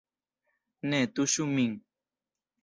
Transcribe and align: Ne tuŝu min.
Ne 0.93 1.01
tuŝu 1.19 1.47
min. 1.53 1.77